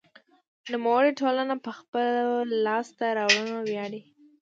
[0.71, 2.27] نوموړې ټولنه په خپلو
[2.65, 4.01] لاسته راوړنو ویاړي.